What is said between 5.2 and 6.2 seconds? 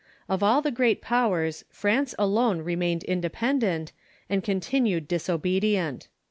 obedient.